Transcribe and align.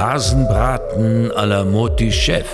Hasenbraten 0.00 1.30
à 1.32 1.44
la 1.44 1.62
Moti 1.62 2.10
Chef. 2.10 2.48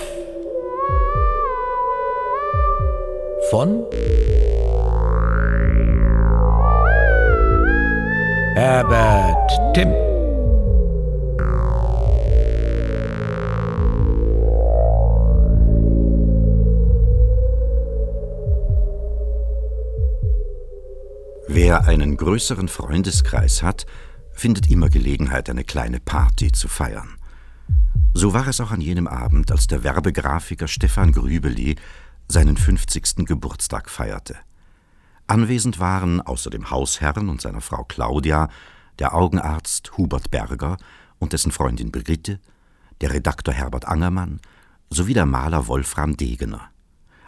Von 3.50 3.84
Herbert 8.56 9.74
Timm. 9.74 9.92
Wer 21.46 21.86
einen 21.86 22.16
größeren 22.16 22.66
Freundeskreis 22.66 23.62
hat, 23.62 23.86
findet 24.32 24.68
immer 24.68 24.88
Gelegenheit, 24.88 25.48
eine 25.48 25.62
kleine 25.62 26.00
Party 26.00 26.50
zu 26.50 26.66
feiern. 26.66 27.16
So 28.18 28.32
war 28.32 28.46
es 28.48 28.62
auch 28.62 28.70
an 28.70 28.80
jenem 28.80 29.08
Abend, 29.08 29.52
als 29.52 29.66
der 29.66 29.84
Werbegrafiker 29.84 30.68
Stefan 30.68 31.12
Grübeli 31.12 31.76
seinen 32.28 32.56
50. 32.56 33.26
Geburtstag 33.26 33.90
feierte. 33.90 34.36
Anwesend 35.26 35.80
waren 35.80 36.22
außer 36.22 36.48
dem 36.48 36.70
Hausherrn 36.70 37.28
und 37.28 37.42
seiner 37.42 37.60
Frau 37.60 37.84
Claudia 37.84 38.48
der 38.98 39.14
Augenarzt 39.14 39.98
Hubert 39.98 40.30
Berger 40.30 40.78
und 41.18 41.34
dessen 41.34 41.52
Freundin 41.52 41.92
Brigitte, 41.92 42.40
der 43.02 43.12
Redaktor 43.12 43.52
Herbert 43.52 43.84
Angermann 43.84 44.40
sowie 44.88 45.12
der 45.12 45.26
Maler 45.26 45.66
Wolfram 45.66 46.16
Degener. 46.16 46.70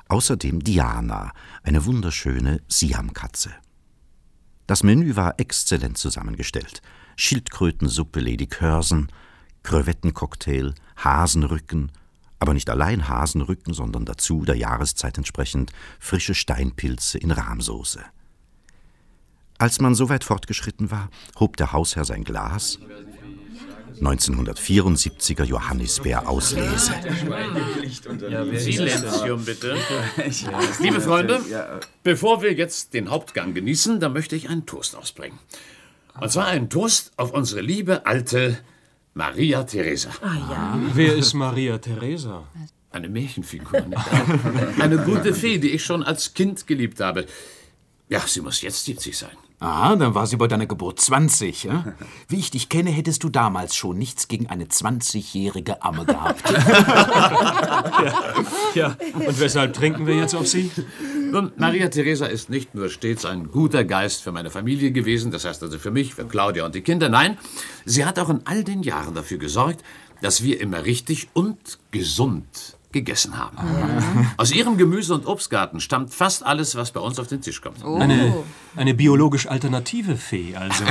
Außerdem 0.08 0.64
Diana, 0.64 1.32
eine 1.64 1.84
wunderschöne 1.84 2.62
Siamkatze. 2.66 3.50
Das 4.66 4.82
Menü 4.82 5.16
war 5.16 5.38
exzellent 5.38 5.98
zusammengestellt. 5.98 6.80
Schildkrötensuppe 7.16 8.20
Lady 8.20 8.46
Curzon, 8.46 9.08
Krevettencocktail, 9.69 10.72
Hasenrücken, 10.97 11.92
aber 12.38 12.55
nicht 12.55 12.70
allein 12.70 13.06
Hasenrücken, 13.06 13.75
sondern 13.75 14.06
dazu 14.06 14.47
der 14.47 14.55
Jahreszeit 14.55 15.19
entsprechend 15.19 15.72
frische 16.00 16.34
Steinpilze 16.34 17.19
in 17.19 17.30
Rahmsoße. 17.30 18.00
Als 19.58 19.78
man 19.78 19.94
so 19.94 20.08
weit 20.08 20.25
fortgeschritten 20.25 20.91
war, 20.91 21.10
hob 21.38 21.58
der 21.58 21.72
Hausherr 21.72 22.06
sein 22.06 22.25
Glas. 22.25 22.78
1974er 24.00 25.44
Johannisbeer-Auslese. 25.44 26.94
Silenzium, 28.55 29.44
bitte. 29.44 29.77
Liebe 30.80 31.03
Freunde, 31.03 31.42
bevor 32.03 32.41
wir 32.41 32.55
jetzt 32.55 32.94
den 32.94 33.10
Hauptgang 33.10 33.53
genießen, 33.53 34.00
da 34.00 34.08
möchte 34.08 34.34
ich 34.34 34.48
einen 34.48 34.64
Toast 34.64 34.97
ausbringen. 34.97 35.38
Und 36.19 36.32
zwar 36.32 36.47
einen 36.47 36.70
Toast 36.70 37.12
auf 37.19 37.32
unsere 37.32 37.60
liebe 37.60 38.06
alte 38.06 38.56
Maria 39.19 39.64
Theresa. 39.64 40.11
Wer 40.94 41.16
ist 41.16 41.34
Maria 41.34 41.77
Theresa? 41.78 42.44
Eine 42.92 43.08
Märchenfigur. 43.08 43.80
nicht 43.80 43.97
wahr? 43.97 44.69
Eine 44.78 44.98
gute 44.98 45.34
Fee, 45.34 45.58
die 45.58 45.70
ich 45.70 45.84
schon 45.84 46.05
als 46.05 46.34
Kind 46.34 46.69
geliebt 46.69 47.00
habe. 47.00 47.27
Ja, 48.08 48.20
sie 48.26 48.40
muss 48.40 48.62
jetzt 48.62 48.84
70 48.84 49.16
sein. 49.16 49.36
Aha, 49.60 49.96
dann 49.96 50.14
war 50.14 50.26
sie 50.26 50.36
bei 50.36 50.46
deiner 50.46 50.66
Geburt 50.66 51.00
20, 51.00 51.64
ja? 51.64 51.92
Wie 52.28 52.38
ich 52.38 52.50
dich 52.50 52.68
kenne, 52.68 52.90
hättest 52.90 53.24
du 53.24 53.28
damals 53.28 53.74
schon 53.74 53.98
nichts 53.98 54.28
gegen 54.28 54.46
eine 54.46 54.66
20-jährige 54.66 55.82
Amme 55.82 56.04
gehabt. 56.04 56.44
Ja, 58.74 58.97
und 59.14 59.41
weshalb 59.41 59.72
trinken 59.74 60.06
wir 60.06 60.14
jetzt 60.14 60.34
auf 60.34 60.47
sie? 60.47 60.70
Nun, 61.32 61.50
Maria 61.56 61.88
Theresa 61.88 62.26
ist 62.26 62.50
nicht 62.50 62.74
nur 62.74 62.91
stets 62.91 63.24
ein 63.24 63.50
guter 63.50 63.82
Geist 63.82 64.22
für 64.22 64.30
meine 64.30 64.50
Familie 64.50 64.92
gewesen, 64.92 65.32
das 65.32 65.44
heißt 65.44 65.62
also 65.62 65.78
für 65.78 65.91
mich, 65.91 66.14
für 66.14 66.26
Claudia 66.26 66.64
und 66.64 66.74
die 66.74 66.82
Kinder, 66.82 67.08
nein, 67.08 67.38
sie 67.84 68.04
hat 68.04 68.18
auch 68.18 68.28
in 68.28 68.42
all 68.44 68.62
den 68.62 68.82
Jahren 68.82 69.14
dafür 69.14 69.38
gesorgt, 69.38 69.82
dass 70.20 70.42
wir 70.44 70.60
immer 70.60 70.84
richtig 70.84 71.28
und 71.32 71.78
gesund 71.91 72.78
gegessen 72.93 73.37
haben. 73.37 73.59
Aus 74.38 74.50
ihrem 74.50 74.78
Gemüse- 74.78 75.15
und 75.15 75.26
Obstgarten 75.26 75.81
stammt 75.81 76.15
fast 76.15 76.44
alles, 76.44 76.75
was 76.75 76.91
bei 76.93 77.00
uns 77.00 77.19
auf 77.19 77.26
den 77.26 77.43
Tisch 77.43 77.60
kommt. 77.60 77.84
Eine, 77.84 78.34
eine 78.76 78.94
biologisch 78.94 79.47
alternative 79.47 80.16
Fee, 80.16 80.56
also. 80.56 80.84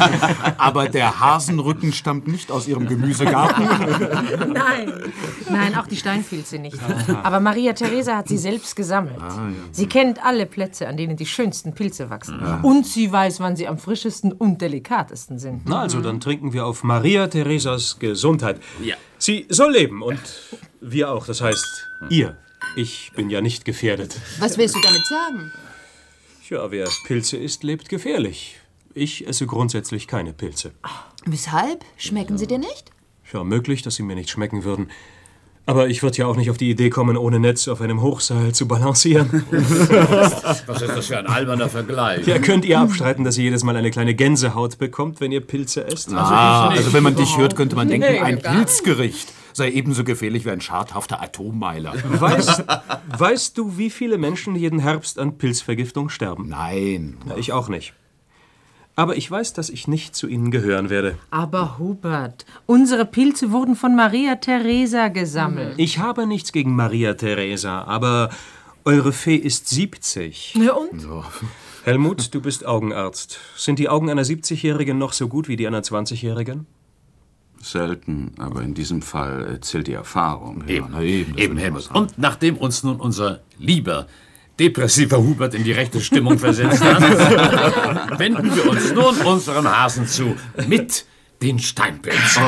Aber 0.58 0.88
der 0.88 1.20
Hasenrücken 1.20 1.92
stammt 1.92 2.28
nicht 2.28 2.50
aus 2.50 2.66
ihrem 2.66 2.88
Gemüsegarten. 2.88 3.64
Nein, 4.54 4.92
nein, 5.50 5.74
auch 5.76 5.86
die 5.86 5.96
Steinpilze 5.96 6.58
nicht. 6.58 6.78
Aber 7.22 7.40
Maria 7.40 7.72
Theresa 7.72 8.16
hat 8.16 8.28
sie 8.28 8.38
selbst 8.38 8.76
gesammelt. 8.76 9.16
Sie 9.72 9.86
kennt 9.86 10.24
alle 10.24 10.46
Plätze, 10.46 10.88
an 10.88 10.96
denen 10.96 11.16
die 11.16 11.26
schönsten 11.26 11.74
Pilze 11.74 12.10
wachsen. 12.10 12.40
Und 12.62 12.86
sie 12.86 13.10
weiß, 13.10 13.40
wann 13.40 13.56
sie 13.56 13.68
am 13.68 13.78
frischesten 13.78 14.32
und 14.32 14.60
delikatesten 14.60 15.38
sind. 15.38 15.62
Na 15.66 15.80
also, 15.80 16.00
dann 16.00 16.20
trinken 16.20 16.52
wir 16.52 16.66
auf 16.66 16.84
Maria 16.84 17.26
Theresas 17.26 17.98
Gesundheit. 17.98 18.60
Ja. 18.82 18.94
Sie 19.18 19.46
soll 19.48 19.72
leben 19.72 20.02
und 20.02 20.18
wir 20.86 21.10
auch, 21.10 21.26
das 21.26 21.40
heißt 21.40 21.88
ihr. 22.10 22.36
Ich 22.76 23.12
bin 23.14 23.30
ja 23.30 23.40
nicht 23.40 23.64
gefährdet. 23.64 24.16
Was 24.38 24.58
willst 24.58 24.74
du 24.74 24.80
damit 24.80 25.06
sagen? 25.06 25.52
Ja, 26.48 26.70
wer 26.70 26.88
Pilze 27.06 27.36
isst, 27.36 27.62
lebt 27.62 27.88
gefährlich. 27.88 28.56
Ich 28.94 29.26
esse 29.26 29.46
grundsätzlich 29.46 30.06
keine 30.06 30.32
Pilze. 30.32 30.72
Weshalb? 31.24 31.84
Schmecken 31.96 32.38
sie 32.38 32.46
dir 32.46 32.58
nicht? 32.58 32.90
Ja, 33.32 33.44
möglich, 33.44 33.82
dass 33.82 33.96
sie 33.96 34.02
mir 34.02 34.14
nicht 34.14 34.30
schmecken 34.30 34.64
würden. 34.64 34.90
Aber 35.66 35.88
ich 35.88 36.02
würde 36.02 36.18
ja 36.18 36.26
auch 36.26 36.36
nicht 36.36 36.50
auf 36.50 36.58
die 36.58 36.68
Idee 36.68 36.90
kommen, 36.90 37.16
ohne 37.16 37.40
Netz 37.40 37.68
auf 37.68 37.80
einem 37.80 38.02
Hochseil 38.02 38.54
zu 38.54 38.68
balancieren. 38.68 39.44
Was 39.50 40.82
ist 40.82 40.88
das 40.94 41.06
für 41.06 41.18
ein 41.18 41.26
alberner 41.26 41.70
Vergleich? 41.70 42.26
Ja, 42.26 42.38
könnt 42.38 42.66
ihr 42.66 42.78
abstreiten, 42.78 43.24
dass 43.24 43.38
ihr 43.38 43.44
jedes 43.44 43.64
Mal 43.64 43.74
eine 43.74 43.90
kleine 43.90 44.14
Gänsehaut 44.14 44.76
bekommt, 44.76 45.22
wenn 45.22 45.32
ihr 45.32 45.40
Pilze 45.40 45.86
esst? 45.86 46.12
Ah, 46.12 46.68
also 46.68 46.92
wenn 46.92 47.02
man 47.02 47.16
dich 47.16 47.38
hört, 47.38 47.56
könnte 47.56 47.76
man 47.76 47.88
denken, 47.88 48.22
ein 48.22 48.42
Pilzgericht 48.42 49.32
sei 49.56 49.70
ebenso 49.70 50.04
gefährlich 50.04 50.44
wie 50.44 50.50
ein 50.50 50.60
schadhafter 50.60 51.22
Atommeiler. 51.22 51.94
Weißt, 52.04 52.64
weißt 53.18 53.56
du, 53.56 53.78
wie 53.78 53.90
viele 53.90 54.18
Menschen 54.18 54.56
jeden 54.56 54.78
Herbst 54.78 55.18
an 55.18 55.38
Pilzvergiftung 55.38 56.08
sterben? 56.08 56.48
Nein. 56.48 57.16
Na, 57.24 57.36
ich 57.36 57.52
auch 57.52 57.68
nicht. 57.68 57.94
Aber 58.96 59.16
ich 59.16 59.28
weiß, 59.28 59.54
dass 59.54 59.70
ich 59.70 59.88
nicht 59.88 60.14
zu 60.14 60.28
ihnen 60.28 60.50
gehören 60.52 60.88
werde. 60.88 61.18
Aber 61.30 61.78
Hubert, 61.78 62.46
unsere 62.66 63.04
Pilze 63.04 63.50
wurden 63.50 63.74
von 63.74 63.96
Maria 63.96 64.36
Theresa 64.36 65.08
gesammelt. 65.08 65.74
Ich 65.78 65.98
habe 65.98 66.26
nichts 66.26 66.52
gegen 66.52 66.76
Maria 66.76 67.14
Theresa, 67.14 67.82
aber 67.82 68.30
eure 68.84 69.12
Fee 69.12 69.36
ist 69.36 69.68
70. 69.68 70.54
Ja, 70.54 70.74
und? 70.74 71.08
Helmut, 71.84 72.34
du 72.34 72.40
bist 72.40 72.64
Augenarzt. 72.64 73.40
Sind 73.56 73.78
die 73.78 73.88
Augen 73.88 74.10
einer 74.10 74.22
70-Jährigen 74.22 74.96
noch 74.96 75.12
so 75.12 75.28
gut 75.28 75.48
wie 75.48 75.56
die 75.56 75.66
einer 75.66 75.82
20-Jährigen? 75.82 76.66
Selten, 77.64 78.32
aber 78.38 78.62
in 78.62 78.74
diesem 78.74 79.02
Fall 79.02 79.54
äh, 79.54 79.60
zählt 79.60 79.86
die 79.86 79.94
Erfahrung. 79.94 80.64
Eben, 80.68 80.88
na 80.90 81.02
eben, 81.02 81.36
eben 81.38 81.56
Helmut. 81.56 81.90
Und 81.92 82.18
nachdem 82.18 82.56
uns 82.56 82.82
nun 82.82 83.00
unser 83.00 83.40
lieber, 83.58 84.06
depressiver 84.58 85.18
Hubert 85.18 85.54
in 85.54 85.64
die 85.64 85.72
rechte 85.72 86.00
Stimmung 86.00 86.38
versetzt 86.38 86.82
hat, 86.82 87.02
wenden 88.18 88.54
wir 88.54 88.70
uns 88.70 88.92
nun 88.92 89.16
unserem 89.22 89.68
Hasen 89.68 90.06
zu 90.06 90.36
mit 90.68 91.06
den 91.42 91.58
Steinpilzen. 91.58 92.42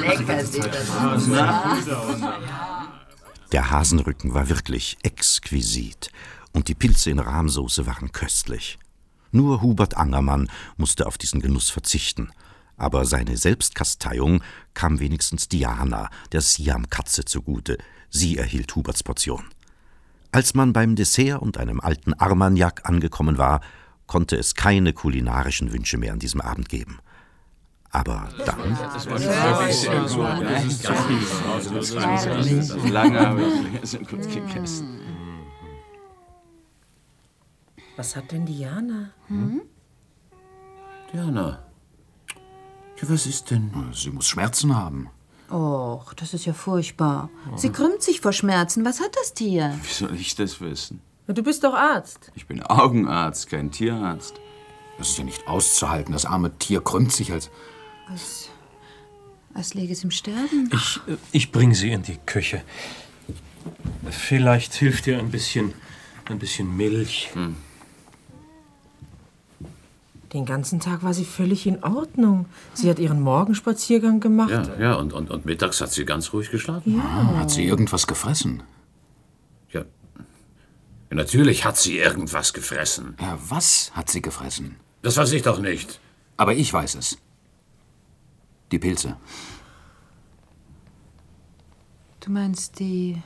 Lecker 0.00 0.44
sieht 0.44 0.66
das 0.66 0.90
aus. 0.90 1.28
Der 3.52 3.70
Hasenrücken 3.70 4.32
war 4.32 4.48
wirklich 4.48 4.96
exquisit 5.02 6.10
und 6.52 6.68
die 6.68 6.74
Pilze 6.74 7.10
in 7.10 7.18
Rahmsoße 7.18 7.86
waren 7.86 8.12
köstlich. 8.12 8.78
Nur 9.32 9.62
Hubert 9.62 9.96
Angermann 9.96 10.50
musste 10.76 11.06
auf 11.06 11.18
diesen 11.18 11.40
Genuss 11.40 11.70
verzichten. 11.70 12.30
Aber 12.80 13.04
seine 13.04 13.36
Selbstkasteiung 13.36 14.42
kam 14.72 15.00
wenigstens 15.00 15.48
Diana, 15.48 16.08
der 16.32 16.40
Siam-Katze, 16.40 17.26
zugute. 17.26 17.76
Sie 18.08 18.38
erhielt 18.38 18.74
Huberts 18.74 19.02
Portion. 19.02 19.44
Als 20.32 20.54
man 20.54 20.72
beim 20.72 20.96
Dessert 20.96 21.42
und 21.42 21.58
einem 21.58 21.80
alten 21.80 22.14
Armagnac 22.14 22.88
angekommen 22.88 23.36
war, 23.36 23.60
konnte 24.06 24.36
es 24.36 24.54
keine 24.54 24.94
kulinarischen 24.94 25.74
Wünsche 25.74 25.98
mehr 25.98 26.14
an 26.14 26.20
diesem 26.20 26.40
Abend 26.40 26.70
geben. 26.70 27.00
Aber 27.90 28.30
dann. 28.46 28.78
Was 37.96 38.16
hat 38.16 38.32
denn 38.32 38.46
Diana? 38.46 39.10
Diana, 41.12 41.48
ja, 41.48 41.69
was 43.08 43.26
ist 43.26 43.50
denn? 43.50 43.70
Sie 43.94 44.10
muss 44.10 44.28
Schmerzen 44.28 44.76
haben. 44.76 45.08
Och, 45.50 46.14
das 46.14 46.34
ist 46.34 46.46
ja 46.46 46.52
furchtbar. 46.52 47.28
Sie 47.56 47.70
krümmt 47.70 48.02
sich 48.02 48.20
vor 48.20 48.32
Schmerzen. 48.32 48.84
Was 48.84 49.00
hat 49.00 49.16
das 49.16 49.34
Tier? 49.34 49.76
Wie 49.82 49.92
soll 49.92 50.14
ich 50.14 50.34
das 50.34 50.60
wissen? 50.60 51.00
Du 51.26 51.42
bist 51.42 51.64
doch 51.64 51.74
Arzt. 51.74 52.30
Ich 52.34 52.46
bin 52.46 52.62
Augenarzt, 52.62 53.48
kein 53.48 53.70
Tierarzt. 53.70 54.34
Das 54.98 55.10
ist 55.10 55.18
ja 55.18 55.24
nicht 55.24 55.46
auszuhalten. 55.48 56.12
Das 56.12 56.24
arme 56.26 56.56
Tier 56.58 56.80
krümmt 56.82 57.12
sich 57.12 57.32
als... 57.32 57.50
Als, 58.08 58.48
als 59.54 59.74
läge 59.74 59.92
es 59.92 60.04
im 60.04 60.10
Sterben. 60.10 60.68
Ich, 60.72 61.00
ich 61.32 61.52
bringe 61.52 61.74
sie 61.74 61.90
in 61.90 62.02
die 62.02 62.18
Küche. 62.26 62.62
Vielleicht 64.10 64.74
hilft 64.74 65.06
dir 65.06 65.18
ein 65.18 65.30
bisschen, 65.30 65.72
ein 66.26 66.38
bisschen 66.38 66.76
Milch. 66.76 67.30
Den 70.32 70.44
ganzen 70.44 70.78
Tag 70.78 71.02
war 71.02 71.12
sie 71.12 71.24
völlig 71.24 71.66
in 71.66 71.82
Ordnung. 71.82 72.46
Sie 72.72 72.88
hat 72.88 73.00
ihren 73.00 73.20
Morgenspaziergang 73.20 74.20
gemacht. 74.20 74.50
Ja, 74.50 74.78
ja, 74.78 74.94
und, 74.94 75.12
und, 75.12 75.28
und 75.28 75.44
mittags 75.44 75.80
hat 75.80 75.92
sie 75.92 76.04
ganz 76.04 76.32
ruhig 76.32 76.50
geschlafen. 76.50 77.02
Hat 77.36 77.50
sie 77.50 77.64
irgendwas 77.64 78.06
gefressen? 78.06 78.62
Ja. 79.70 79.80
ja. 79.80 79.86
Natürlich 81.10 81.64
hat 81.64 81.76
sie 81.76 81.98
irgendwas 81.98 82.52
gefressen. 82.52 83.16
Ja, 83.20 83.38
was 83.48 83.90
hat 83.94 84.08
sie 84.08 84.22
gefressen? 84.22 84.76
Das 85.02 85.16
weiß 85.16 85.32
ich 85.32 85.42
doch 85.42 85.58
nicht. 85.58 85.98
Aber 86.36 86.54
ich 86.54 86.72
weiß 86.72 86.94
es. 86.94 87.18
Die 88.70 88.78
Pilze. 88.78 89.16
Du 92.20 92.30
meinst 92.30 92.78
die. 92.78 93.20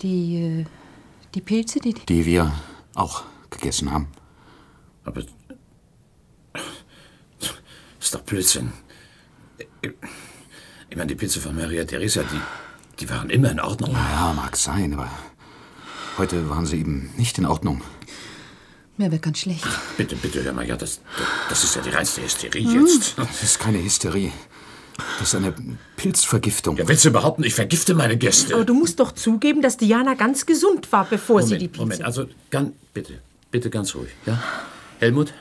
die. 0.00 0.42
äh, 0.42 0.66
die 1.36 1.40
Pilze, 1.40 1.78
die. 1.78 1.94
Die 1.94 2.26
wir 2.26 2.52
auch 2.94 3.22
gegessen 3.50 3.92
haben. 3.92 4.08
Aber. 5.04 5.22
Das 6.52 7.50
ist 8.00 8.14
doch 8.14 8.22
Blödsinn. 8.22 8.72
Ich 10.90 10.96
meine, 10.96 11.08
die 11.08 11.14
Pilze 11.14 11.40
von 11.40 11.56
Maria 11.56 11.84
Theresa, 11.84 12.22
die, 12.22 12.40
die 13.00 13.10
waren 13.10 13.30
immer 13.30 13.50
in 13.50 13.60
Ordnung. 13.60 13.92
Ja, 13.92 14.32
mag 14.34 14.56
sein, 14.56 14.92
aber 14.92 15.10
heute 16.18 16.48
waren 16.50 16.66
sie 16.66 16.78
eben 16.78 17.10
nicht 17.16 17.38
in 17.38 17.46
Ordnung. 17.46 17.82
Mir 18.98 19.10
wird 19.10 19.22
ganz 19.22 19.38
schlecht. 19.38 19.66
Bitte, 19.96 20.16
bitte, 20.16 20.44
hör 20.44 20.52
mal, 20.52 20.66
ja, 20.66 20.76
das, 20.76 21.00
das 21.48 21.64
ist 21.64 21.74
ja 21.76 21.82
die 21.82 21.90
reinste 21.90 22.22
Hysterie 22.22 22.62
jetzt. 22.62 23.16
Das 23.16 23.42
ist 23.42 23.58
keine 23.58 23.82
Hysterie. 23.82 24.30
Das 25.18 25.28
ist 25.28 25.34
eine 25.34 25.54
Pilzvergiftung. 25.96 26.76
Ja, 26.76 26.86
willst 26.86 27.04
du 27.04 27.10
behaupten, 27.10 27.42
ich 27.44 27.54
vergifte 27.54 27.94
meine 27.94 28.18
Gäste? 28.18 28.54
Aber 28.54 28.64
du 28.64 28.74
musst 28.74 29.00
doch 29.00 29.12
zugeben, 29.12 29.62
dass 29.62 29.78
Diana 29.78 30.14
ganz 30.14 30.44
gesund 30.44 30.92
war, 30.92 31.06
bevor 31.06 31.42
sie 31.42 31.56
die 31.56 31.68
Moment, 31.68 31.72
Pilze... 31.72 31.80
Moment, 31.80 32.04
also, 32.04 32.26
ganz, 32.50 32.72
bitte, 32.92 33.20
bitte 33.50 33.70
ganz 33.70 33.94
ruhig, 33.94 34.10
ja? 34.26 34.42
Helmut? 35.02 35.34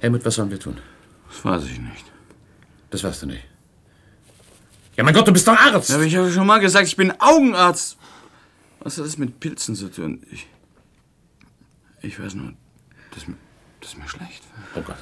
Helmut, 0.00 0.24
was 0.24 0.34
sollen 0.34 0.50
wir 0.50 0.58
tun? 0.58 0.78
Das 1.28 1.44
weiß 1.44 1.64
ich 1.66 1.78
nicht. 1.78 2.04
Das 2.90 3.04
weißt 3.04 3.22
du 3.22 3.26
nicht. 3.26 3.44
Ja, 4.96 5.04
mein 5.04 5.14
Gott, 5.14 5.28
du 5.28 5.32
bist 5.32 5.46
doch 5.46 5.56
Arzt! 5.56 5.90
Ja, 5.90 5.94
aber 5.94 6.04
ich 6.04 6.16
habe 6.16 6.28
schon 6.32 6.44
mal 6.44 6.58
gesagt, 6.58 6.88
ich 6.88 6.96
bin 6.96 7.12
Augenarzt. 7.20 7.96
Was 8.80 8.98
hat 8.98 9.04
das 9.04 9.16
mit 9.16 9.38
Pilzen 9.38 9.76
zu 9.76 9.88
tun? 9.88 10.26
Ich, 10.32 10.48
ich 12.02 12.18
weiß 12.18 12.34
nur, 12.34 12.52
dass 13.14 13.28
mir, 13.28 13.36
dass 13.80 13.96
mir 13.96 14.08
schlecht 14.08 14.42
wird. 14.74 14.74
Oh 14.74 14.82
Gott. 14.82 14.96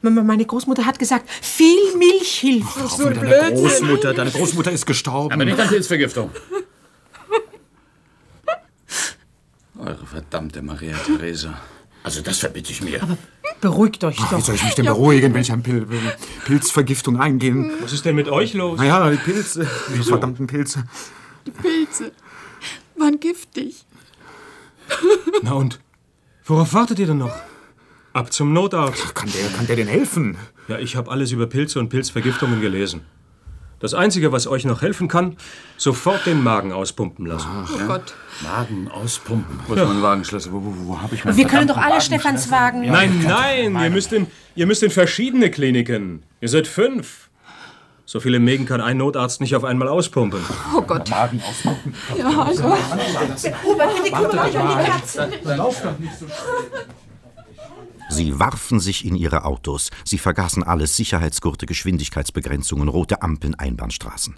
Meine 0.00 0.46
Großmutter 0.46 0.86
hat 0.86 0.98
gesagt, 0.98 1.28
viel 1.28 1.96
Milch 1.98 2.38
hilft. 2.38 2.78
Auch 2.78 2.98
wieder 2.98 3.10
deine 3.26 3.54
Großmutter. 3.54 4.14
Deine 4.14 4.30
Großmutter 4.30 4.72
ist 4.72 4.86
gestorben. 4.86 5.34
Aber 5.34 5.44
nicht 5.44 5.60
an 5.60 5.68
Pilzvergiftung. 5.68 6.30
Eure 9.84 10.06
verdammte 10.32 10.62
Maria 10.62 10.96
Theresa. 10.96 11.60
Also, 12.04 12.22
das 12.22 12.38
verbitte 12.38 12.72
ich 12.72 12.82
mir. 12.82 13.00
Beruhigt 13.60 14.02
euch 14.02 14.16
Wie 14.16 14.22
doch. 14.30 14.40
soll 14.40 14.54
ich 14.54 14.64
mich 14.64 14.74
denn 14.74 14.86
beruhigen, 14.86 15.34
wenn 15.34 15.42
ich 15.42 15.52
an 15.52 15.62
Pil 15.62 15.86
Pilzvergiftung 16.46 17.20
eingehe? 17.20 17.70
Was 17.80 17.92
ist 17.92 18.06
denn 18.06 18.16
mit 18.16 18.28
euch 18.28 18.54
los? 18.54 18.78
Naja, 18.78 19.10
die 19.10 19.18
Pilze. 19.18 19.68
Die 19.94 20.02
verdammten 20.02 20.46
Pilze. 20.46 20.84
Pilze. 21.60 22.12
Waren 22.96 23.20
giftig. 23.20 23.84
Na 25.42 25.52
und? 25.52 25.80
Worauf 26.44 26.72
wartet 26.72 26.98
ihr 26.98 27.06
denn 27.06 27.18
noch? 27.18 27.36
Ab 28.14 28.32
zum 28.32 28.54
Notarzt. 28.54 29.14
Kann 29.14 29.30
der, 29.30 29.48
kann 29.50 29.66
der 29.66 29.76
denn 29.76 29.86
helfen? 29.86 30.38
Ja, 30.66 30.78
ich 30.78 30.96
habe 30.96 31.10
alles 31.10 31.30
über 31.30 31.46
Pilze 31.46 31.78
und 31.78 31.90
Pilzvergiftungen 31.90 32.62
gelesen. 32.62 33.02
Das 33.82 33.94
Einzige, 33.94 34.30
was 34.30 34.46
euch 34.46 34.64
noch 34.64 34.80
helfen 34.80 35.08
kann, 35.08 35.36
sofort 35.76 36.24
den 36.24 36.40
Magen 36.40 36.72
auspumpen 36.72 37.26
lassen. 37.26 37.48
Oh 37.74 37.86
Gott. 37.88 38.14
Magen 38.40 38.88
auspumpen. 38.88 39.58
Wo 39.66 39.74
ist 39.74 39.84
mein 39.84 40.00
Wagenschlüssel? 40.00 40.52
Wo, 40.52 40.62
wo, 40.62 40.72
wo 40.86 41.02
habe 41.02 41.16
ich 41.16 41.24
meinen 41.24 41.36
Wir 41.36 41.48
können 41.48 41.66
doch 41.66 41.76
alle? 41.76 42.00
Stefans 42.00 42.48
Wagen... 42.52 42.82
Nein, 42.86 43.24
nein, 43.26 43.74
ihr 43.74 43.90
müsst, 43.90 44.12
in, 44.12 44.28
ihr 44.54 44.66
müsst 44.68 44.84
in 44.84 44.90
verschiedene 44.90 45.50
Kliniken. 45.50 46.22
Ihr 46.40 46.48
seid 46.48 46.68
fünf. 46.68 47.28
So 48.04 48.20
viele 48.20 48.38
Mägen 48.38 48.66
kann 48.66 48.80
ein 48.80 48.98
Notarzt 48.98 49.40
nicht 49.40 49.56
auf 49.56 49.64
einmal 49.64 49.88
auspumpen. 49.88 50.44
Oh 50.76 50.82
Gott. 50.82 51.08
Ja, 51.08 51.28
also. 52.40 52.62
Hubert, 53.64 53.96
bitte 53.96 54.14
kümmere 54.14 54.42
euch 54.42 54.56
um 54.56 54.68
die 54.68 54.84
Katzen. 54.90 55.32
Sie 58.12 58.38
warfen 58.38 58.78
sich 58.78 59.06
in 59.06 59.16
ihre 59.16 59.46
Autos. 59.46 59.90
Sie 60.04 60.18
vergaßen 60.18 60.62
alles: 60.62 60.96
Sicherheitsgurte, 60.96 61.64
Geschwindigkeitsbegrenzungen, 61.64 62.88
rote 62.88 63.22
Ampeln, 63.22 63.54
Einbahnstraßen. 63.54 64.34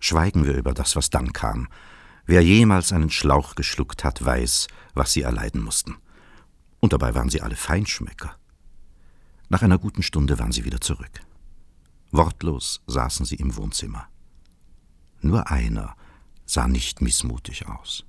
Schweigen 0.00 0.44
wir 0.44 0.54
über 0.54 0.74
das, 0.74 0.94
was 0.94 1.08
dann 1.08 1.32
kam. 1.32 1.68
Wer 2.26 2.42
jemals 2.42 2.92
einen 2.92 3.10
Schlauch 3.10 3.54
geschluckt 3.54 4.04
hat, 4.04 4.22
weiß, 4.22 4.68
was 4.92 5.14
sie 5.14 5.22
erleiden 5.22 5.62
mussten. 5.62 5.96
Und 6.80 6.92
dabei 6.92 7.14
waren 7.14 7.30
sie 7.30 7.40
alle 7.40 7.56
Feinschmecker. 7.56 8.36
Nach 9.48 9.62
einer 9.62 9.78
guten 9.78 10.02
Stunde 10.02 10.38
waren 10.38 10.52
sie 10.52 10.66
wieder 10.66 10.82
zurück. 10.82 11.20
Wortlos 12.10 12.82
saßen 12.86 13.24
sie 13.24 13.36
im 13.36 13.56
Wohnzimmer. 13.56 14.08
Nur 15.22 15.50
einer 15.50 15.96
sah 16.44 16.68
nicht 16.68 17.00
missmutig 17.00 17.66
aus. 17.66 18.04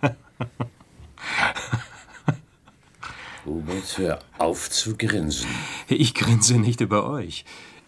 Hubert, 3.44 3.98
hör 3.98 4.18
auf 4.38 4.70
zu 4.70 4.96
grinsen. 4.96 5.48
Ich 5.88 6.14
grinse 6.14 6.58
nicht 6.58 6.80
über 6.80 7.06
euch. 7.08 7.44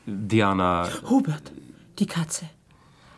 Diana, 0.07 0.89
Hubert, 1.09 1.53
die 1.99 2.07
Katze. 2.07 2.49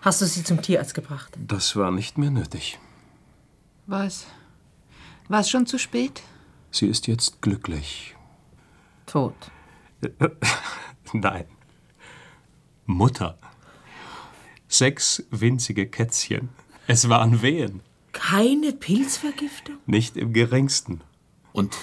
Hast 0.02 0.20
du 0.20 0.26
sie 0.26 0.44
zum 0.44 0.62
Tierarzt 0.62 0.94
gebracht? 0.94 1.36
das 1.36 1.74
war 1.76 1.90
nicht 1.90 2.18
mehr 2.18 2.30
nötig. 2.30 2.78
Was? 3.86 4.26
War 5.28 5.40
es 5.40 5.50
schon 5.50 5.66
zu 5.66 5.78
spät? 5.78 6.22
Sie 6.70 6.86
ist 6.86 7.06
jetzt 7.06 7.40
glücklich. 7.42 8.14
Tot. 9.06 9.34
Nein. 11.12 11.46
Mutter. 12.84 13.38
Sechs 14.68 15.24
winzige 15.30 15.86
Kätzchen. 15.88 16.50
Es 16.86 17.08
waren 17.08 17.42
Wehen. 17.42 17.80
Keine 18.12 18.72
Pilzvergiftung? 18.72 19.76
Nicht 19.86 20.16
im 20.16 20.32
geringsten. 20.32 21.00
Und 21.52 21.74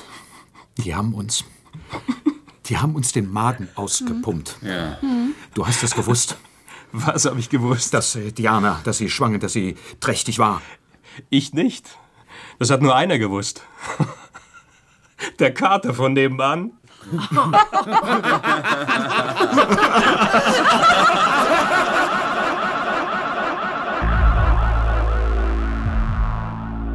die 0.77 0.95
haben 0.95 1.13
uns. 1.13 1.43
Die 2.65 2.77
haben 2.77 2.95
uns 2.95 3.11
den 3.11 3.31
Magen 3.31 3.67
ausgepumpt. 3.75 4.57
Ja. 4.61 4.97
Du 5.53 5.67
hast 5.67 5.83
es 5.83 5.93
gewusst, 5.95 6.37
Was 6.93 7.25
habe 7.25 7.39
ich 7.39 7.49
gewusst? 7.49 7.93
dass 7.93 8.15
äh, 8.15 8.31
Diana, 8.31 8.79
dass 8.83 8.99
sie 8.99 9.09
schwanger, 9.09 9.39
dass 9.39 9.53
sie 9.53 9.75
trächtig 9.99 10.39
war. 10.39 10.61
Ich 11.29 11.53
nicht. 11.53 11.97
Das 12.59 12.69
hat 12.69 12.81
nur 12.81 12.95
einer 12.95 13.17
gewusst. 13.17 13.63
Der 15.39 15.53
Kater 15.53 15.93
von 15.93 16.13
nebenan. 16.13 16.71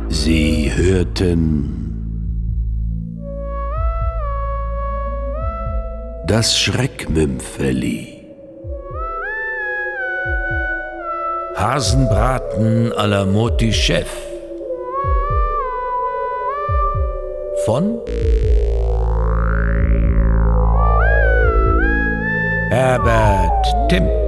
Sie 0.08 0.72
hörten 0.74 1.77
das 6.28 6.58
Schreckmümpfeli. 6.58 8.26
Hasenbraten 11.56 12.92
à 12.92 13.06
la 13.06 13.24
Moti 13.24 13.72
Chef. 13.72 14.08
Von 17.64 17.98
Herbert 22.70 23.88
Timm. 23.88 24.27